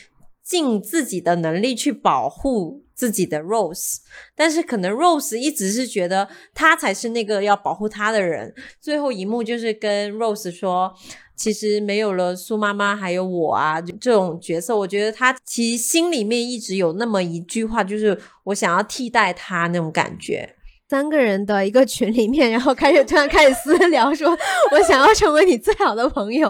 [0.43, 3.97] 尽自己的能力去保护自己的 Rose，
[4.37, 8.55] 但是可能 Rose 一直是觉得他才是那个要保护他的人。
[8.81, 10.95] 最后一幕就是跟 Rose 说，
[11.37, 20.57] 其实没有了苏妈妈，还有我啊这种角色，我觉得他其实心里面一直有那么一句话，就是我想要替代他那种感觉。
[20.87, 24.31] 三个人的一个群里面，然后开始突然开始私聊，说
[24.71, 26.47] 我想要成为你最好的朋友。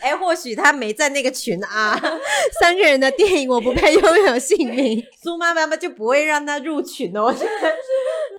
[0.00, 1.94] 哎，或许他没在那个群啊。
[2.58, 5.04] 三个人的电影，我不配拥有 姓名。
[5.22, 7.32] 苏妈妈妈就不会让他入群哦。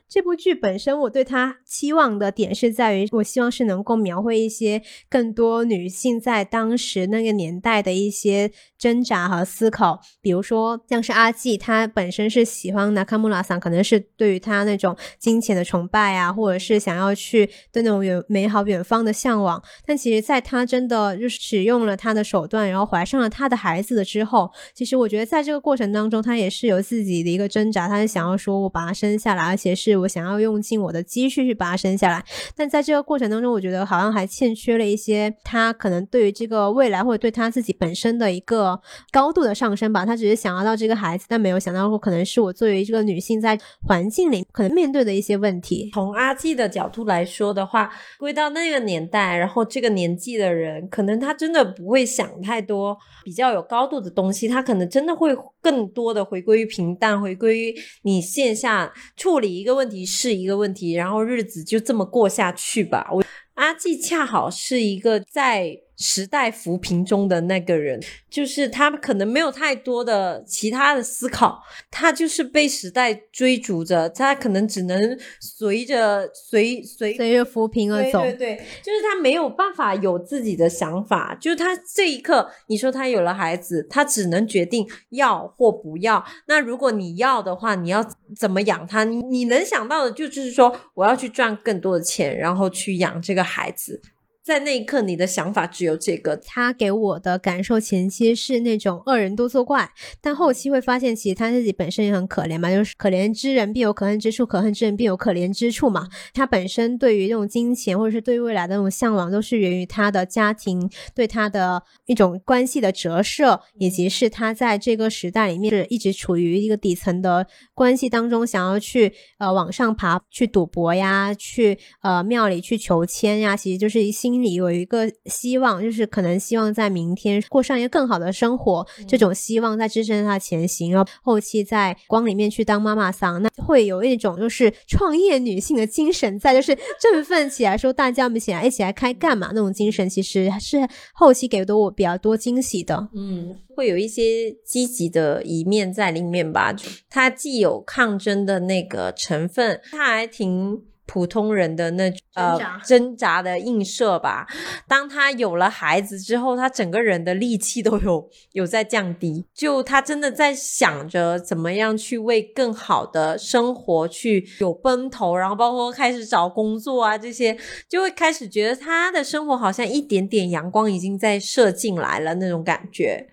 [0.10, 10.00] 这部剧本身，我对他期望的点是在于，我希望是能够描绘一些更多女性在当时那个年代的一些挣扎和思考。
[10.22, 19.62] 比如说，像是阿纪，她本身是喜欢纳卡穆拉桑，可能是对于他那种金钱的崇拜啊，或者是想要去对那种远美好远方的向往。
[19.86, 27.90] 但其实，在他真的就是使用了他的手段，然后怀上了他的孩子的之后，其实我觉得在这个过程当中，他也是有自己的一个挣扎。
[27.90, 29.97] 他是想要说我把他生下来，而且是。
[29.98, 32.24] 我想要用尽我的积蓄去把它生下来，
[32.56, 38.80] 但在这个过程当中，我觉得好像还欠缺了一些他可能对于这个未来或者对他自己本身的一个
[39.12, 40.06] 高度的上升吧。
[40.06, 45.90] 他只是想要到这个孩子，但没有想到过可能是我作为这个女性在环境里可能面对的一些问题。
[45.94, 47.90] 从阿纪的角度来说的话，
[48.20, 59.87] 归到那个年代，然后这个年纪的人，可能他真的不会想太多比较有高度的东西，他可能真的会更多的回归于平淡，回归于你线下处理一个问。
[59.88, 63.08] 问题是一个问题，然后日子就这么过下去吧。
[63.10, 63.24] 我
[63.54, 65.87] 阿季恰好是一个在。
[65.98, 78.22] 时代扶贫中的那个人，就是他可能没有太多的其他的思考，他就是被时代追逐着，他可能只能随着随随随着扶贫而走。
[78.22, 86.24] 对对对，就是他没有办法有自己的想法，就是他这一刻，你说他有了孩子，他只能决定要或不要。
[86.48, 89.04] 那如果你要的话，你要怎么养他？
[89.04, 94.00] 你你能想到的就就是说，我要去赚更多的钱，然后去养这个孩子。
[94.48, 96.38] 在那一刻，你的想法只有这个。
[96.38, 99.92] 他给我的感受，前期是那种恶人多作怪，
[100.22, 106.08] 但后期会发现，其实他自己本身也很可怜嘛，就是可怜之人必有可恨之处，可恨之人必有可怜之处嘛。
[106.34, 124.37] 他本身对于这种金钱，或者是对未来的那种向往，都是源于他的家庭对他的一种关系的折射，以及是他在这个时代里面是一直处于一个底层的关系当中，想要去呃往上爬，去赌博呀，去呃庙里去求签呀，其实就是一心。
[124.38, 130.92] 心里有一个希望，就是可能希望在明天过上一个更好的生活，这种希望在支撑他前行。
[130.92, 143.10] 然后后期在光里面去当妈妈桑，那会有一种就是创业女性的精神在，就是振奋起来说大家我们一起来一起来开干嘛那种精神，其实是后期给的我比较多惊喜的。
[143.16, 146.76] 嗯，会有一些积极的一面在里面吧。
[147.10, 154.46] 它既有抗争的那个成分，它还挺普通人的那呃挣扎的映射吧。
[154.88, 159.46] 当他有了孩子之后，他整个人的力气都有有在降低。
[159.54, 167.58] 就他真的在想着怎么样去为更好的生活去有奔头，然后包括开始找工作啊这些，
[167.90, 173.28] 就会开始觉得他的生活好像一点点阳光已经在射进来了那种感觉。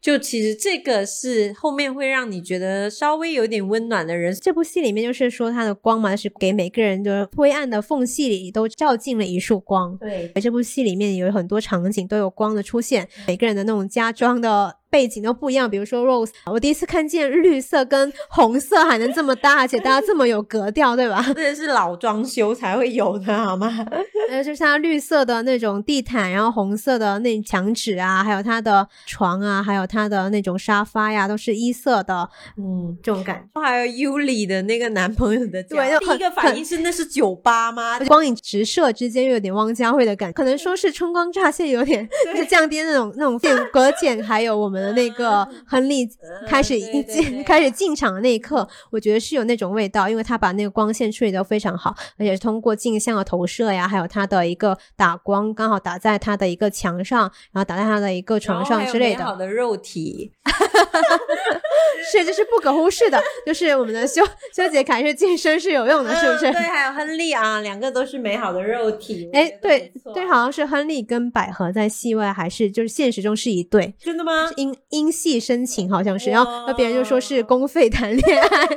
[0.00, 4.34] 就其实这个是后面会让你觉得稍微有点温暖的人。
[4.34, 9.96] 这部戏里面就是说它的光嘛，是给每个人的灰暗的缝隙里都照进了一束光。
[9.98, 14.79] 对，这部戏里面有很多场景都有光的出现，每个人的那种家装的。
[14.90, 21.24] 背景都不一样，比如说 Rose，我第一次看见绿色跟红色还能这么搭，而且大家这么有格调，对吧？
[21.34, 23.86] 这是老装修才会有的，好吗？
[24.28, 33.60] 呃，就像绿色的那种地毯，然后红色的那墙纸啊，还有它的床啊，还有它的那种沙发呀，都是一色的，嗯，这种感觉。
[33.60, 37.98] 还有 Yuli 的那个男朋友的家，对，第一个反应是那是酒吧吗？
[38.00, 43.38] 光影直射之间又有点汪家慧的感觉，可能说是春光乍泄，有点就是降低那种那种
[43.72, 44.79] 隔间，还有我们。
[44.80, 46.08] 的那个 亨利
[46.46, 59.24] 开始进开始进场的那一刻，我觉得是有那种味道，因为他把那个光线处理的非常好，而且通过镜像的投射呀，还有他的一个打光，刚好打在他的一个墙上，然后打在他的一个床上之类的。
[59.24, 60.32] 好的肉体，
[62.12, 64.22] 是这是不可忽视的，就是我们的修
[64.54, 66.52] 修杰楷是健身是有用的，是不是？
[66.52, 69.28] 对，还有亨利啊，两个都是美好的肉体。
[69.32, 74.50] 哎，对对，好像是亨利跟百合在戏外还是就是现实中是一对，真的吗？
[74.56, 78.68] 因因戏生情，好像是，然后那别人就说是公费谈恋爱，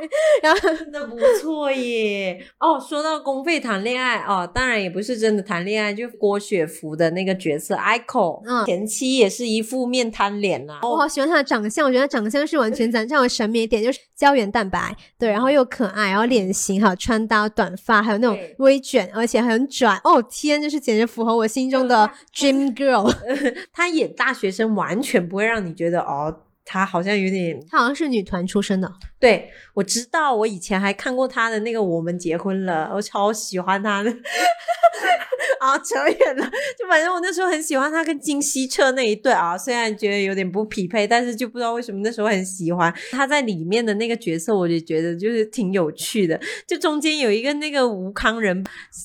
[0.41, 2.43] 然后真的不错耶。
[2.59, 10.79] 哦，说到公费谈恋爱哦，当然也不是真的谈恋爱，就郭雪芙的那个角色 Ico，嗯，前期也是一副面瘫脸呐。
[10.83, 19.99] 我好喜欢她的长相，我觉得长相是完全咱这样的审美点，就是胶原蛋白，对，然后又可爱，然后脸型还有穿搭、短发，还有那种微卷，而且很拽。
[20.03, 23.13] 哦天，就是简直符合我心中的 dream girl。
[23.73, 26.41] 她演大学生完全不会让你觉得哦。
[26.65, 28.89] 她好像有点，她好像是女团出身的。
[29.19, 34.09] 对，我知道，我以前还看过她的那个《我们结婚了》，我超喜欢她的。
[35.63, 36.45] 啊，扯远了，
[36.77, 42.93] 就反正我那时候很喜欢他跟金希澈那一对啊，虽然觉得有点不匹配，但是就不知道为什么那时候很喜欢。
[43.11, 46.37] 他在里面的那个角色，我就觉得就是挺有趣的。
[46.67, 48.61] 就中间有一个那个吴康仁，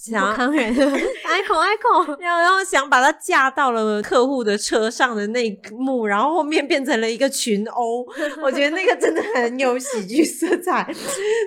[0.08, 8.04] 吴康仁，爱口爱口，然后然后想把他架到了客户的车上的那一幕，然后后面变成了一个群殴，
[8.42, 10.92] 我觉得那个真的很有喜剧色彩，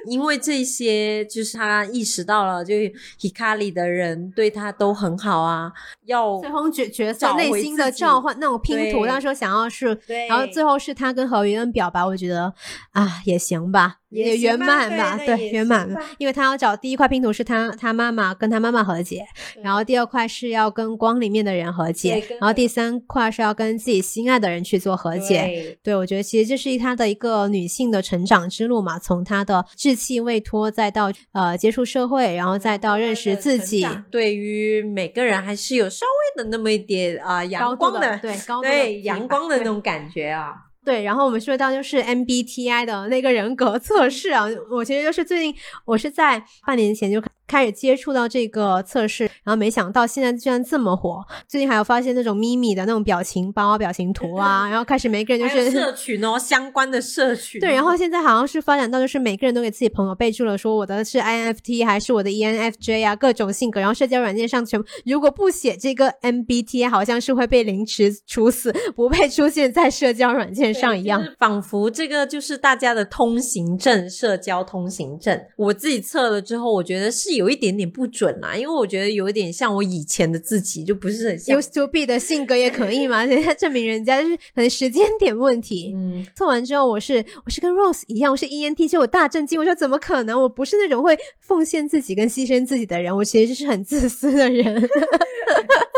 [0.07, 2.73] 因为这些就是他意识到了，就
[3.19, 5.00] Hikari 的人对他都。
[5.01, 5.71] 很好啊，
[6.05, 9.99] 要最后角角色内心的召唤那种拼图，那时候想要是，
[10.29, 12.53] 然后最后是他跟何云恩表白，我觉得
[12.91, 14.00] 啊也行吧。
[14.11, 15.99] 也圆满吧，对，圆满了。
[16.17, 19.25] 因为他要找第一块拼图是他他妈妈跟他妈妈和解，
[19.63, 25.77] 然后第二块是要跟光里面的人和解，然后第三块是要跟自己心爱的人去做和解。
[25.81, 33.87] 对，我觉得其实这是他的一个女性的成长之路嘛，从她的稚气未脱，再到呃接触社会，然后再到认识自己。
[34.11, 36.05] 对于每个人还是有稍
[36.35, 40.53] 微的那么一点啊阳 光的，对，对阳光的那种感觉啊。
[40.83, 45.55] 对，然后我们说到就是 MBTI 的那个人格测试啊，我其实就是最近
[45.85, 47.21] 我是在半年前就。
[47.51, 51.21] 开始接触到这个测试，然后没想到现在居然这么火。
[51.49, 57.59] 最近还有发现那种咪咪的那种表情包、表情图啊，然后开始每个人就是社群哦，相关的社群。
[57.59, 63.81] 对，然后现在好像是发展到就是每个人都给自己朋友备注了，说我的是 INFT 还是我的 ENFJ 啊，各种性格。
[63.81, 71.21] 然后社交软件上全部如果不写这个 MBTI，好像是会被凌迟处死，不配出现在社交软件上一样。
[71.37, 75.37] 仿佛这个就是大家的通行证，社交通行证。
[75.57, 77.40] 我自己测了之后，我觉得是有。
[77.41, 81.59] 有一点点不准啦，因为我觉得有一点像我以前的自己，就不是很像。
[81.73, 83.25] U B 的性格也可以嘛？
[83.25, 85.91] 人家证明人家就是可能时间点问题。
[85.95, 90.39] 嗯，测完之后我是我是跟 Rose 一样，我是 E 就我大震惊，我说怎么可能？
[90.39, 94.81] 我不是那种会奉献自己跟牺牲自己的人，我其实是很自私的人。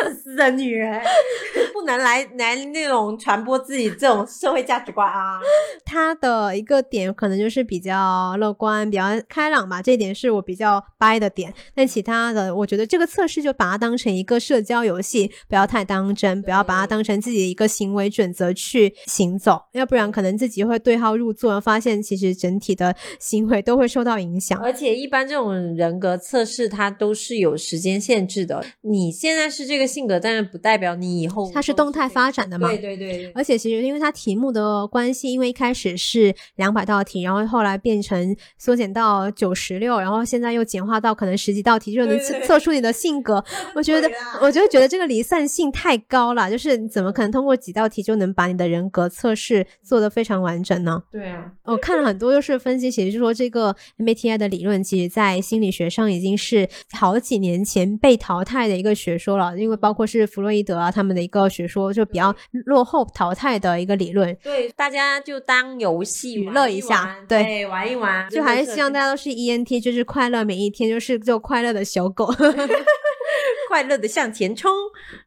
[0.04, 1.00] 自私私的女人，
[1.74, 5.40] 不能来来那种传播自己这种社会价值观啊。
[5.86, 11.54] 他的一个点可能就是比较乐观、比较开朗吧，这一点是我比较掰的点。
[11.76, 24.60] 但其他的，我觉得这个测试就把它当成一个社交游戏，不要太当真，不要把它当成自己的一个行为准则去行走，要不然可能自己会对号入座，发现其实整体的行为都会受到影响。
[24.60, 28.64] 而且一般这种人格测试，它都是有时间限制的。
[28.82, 32.68] 你现在是这个性格，但是不代表你以后它是动态发展的嘛？
[32.68, 33.32] 对对对。
[33.36, 43.44] 而且其实因为它题目的关系，因为一开始是两百道题，然后后来变成缩减到九十六，然后现在又简化到可能十几道题就能测测出你的性格。
[43.76, 44.10] 我觉得，
[44.42, 51.04] 我就觉得这个离散性太高了，就是你怎么可能通过几道题就能把你的人格测试做得非常完整呢？
[51.12, 62.34] 对啊，我看了很多就是分析，其实就说这个 MBTI 的理论，其实在心理学上已经是好几年前被淘汰的一个学说了，因为包括是弗洛伊德啊他们的一个学说就比较
[62.66, 64.36] 落后淘汰的一个理论。
[64.42, 72.34] 对，大家就当游戏娱乐一下，对，玩一玩，就还是希望大家都是 ENT，就是快乐每一天，就是是做快乐的小狗。
[73.70, 74.72] 快乐的向前冲！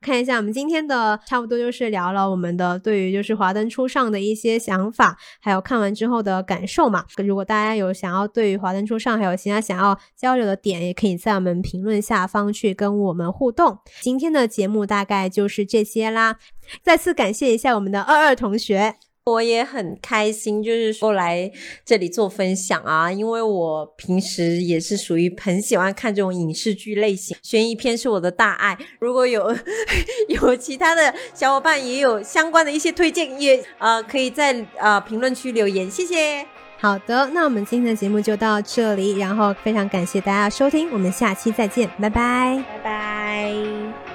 [0.01, 7.05] 看一下我们今天的差不多就是聊了我们的对于就是华灯初上的一些想法，还有看完之后的感受嘛。
[7.17, 13.79] 如果大家有想要对于华灯初上还有其他想要交流的点，也可以在我们评论下方去跟我们互动。
[14.01, 16.37] 今天的节目大概就是这些啦，
[16.85, 18.95] 再次感谢一下我们的二二同学。
[19.27, 21.51] 我也很开心，就是说来
[21.85, 28.79] 这里做分享啊，因为我平时也是属于很喜欢看这种影视剧类型，悬疑片是我的大爱。
[29.01, 29.53] 如果有
[30.29, 36.47] 有其他的小伙伴也有相关的一些推荐，也呃可以在呃评论区留言，谢谢。
[36.79, 44.06] 好的，那我们今天的节目就到这里，然后非常感谢大家收听，我们下期再见，拜拜，拜拜。